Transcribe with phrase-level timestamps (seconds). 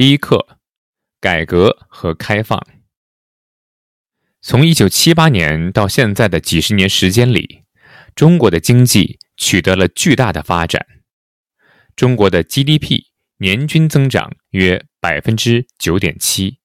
[0.00, 0.58] 第一课：
[1.20, 2.66] 改革和开放。
[4.40, 7.64] 从一九七八年到现在的几十年时间里，
[8.14, 10.86] 中国的经济取得了巨大的发展。
[11.94, 13.08] 中国的 GDP
[13.40, 16.60] 年均增长约百分之九点七，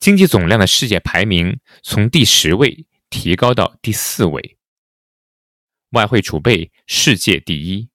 [0.00, 4.56] 经济总量的世界排名从第十位提高到第四位，
[5.90, 7.90] 外汇储备世界第一。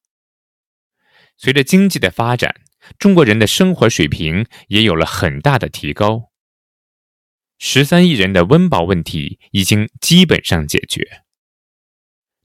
[1.36, 2.62] 随着经济的发展，
[2.98, 6.32] 中国人的生活水平也有了很大的提高，
[7.58, 11.24] 十三亿人的温饱问题已经基本上解决，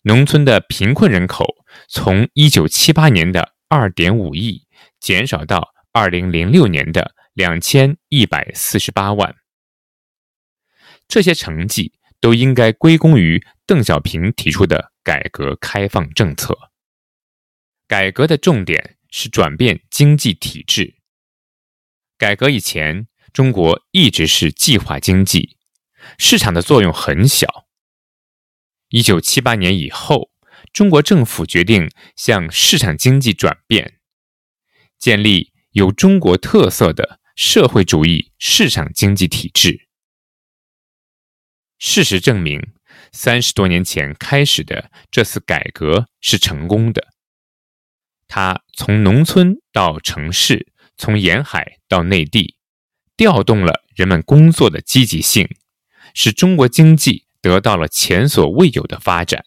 [0.03, 4.67] 农村的贫困人口从一九七八年的二点五亿
[5.01, 9.37] 减少到二零零六年的两千一百四十八万。
[11.09, 16.59] 这些成绩都应该归功于邓小平提出的改革开放政策。
[17.87, 18.97] 改革的重点。
[19.13, 20.97] 是转变经济体制。
[22.19, 25.57] 改革以前，中国一直是计划经济，
[26.19, 27.69] 市场的作用很小。
[28.89, 30.31] 一九七八年以后，
[30.73, 34.01] 中国政府决定向市场经济转变，
[34.99, 39.89] 建立有中国特色的社会主义市场经济体制。
[41.79, 42.75] 事实证明，
[43.13, 47.12] 三十多年前开始的这次改革是成功的。
[48.35, 52.57] 它从农村到城市，从沿海到内地，
[53.15, 55.55] 调动了人们工作的积极性，
[56.15, 59.45] 使中国经济得到了前所未有的发展。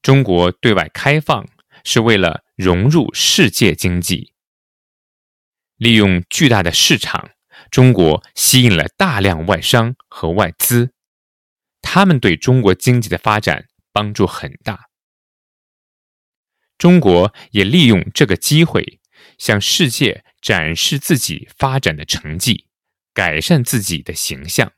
[0.00, 1.46] 中国对外开放
[1.84, 4.32] 是为了融入世界经济，
[5.76, 7.32] 利用巨大的市场，
[7.70, 10.94] 中国吸引了大量外商和外资，
[11.82, 14.87] 他们对中国经济的发展帮助很大。
[16.78, 19.00] 中国也利用这个机会，
[19.36, 22.66] 向世界展示自己发展的成绩，
[23.12, 24.72] 改善自己的形象。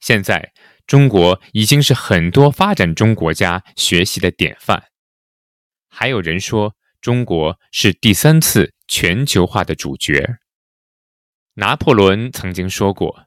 [0.00, 0.52] 现在，
[0.86, 4.84] 中国已经是很多发展中国家学习的典范。
[5.88, 10.38] 还有人说，中国是第三次全球化的主角。
[11.54, 13.26] 拿破仑曾经说过：“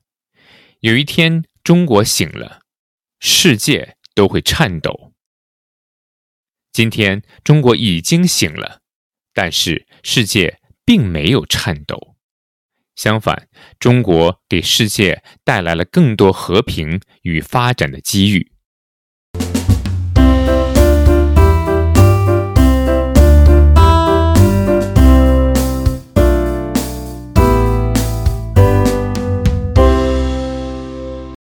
[0.79, 2.61] 有一天，中国醒了，
[3.19, 5.00] 世界都会颤抖。”
[6.71, 8.79] 今天中国已经醒了，
[9.33, 12.15] 但是世界并没有颤抖。
[12.95, 13.47] 相反，
[13.79, 18.51] 中国给世界带来了更多和平与发展的机遇。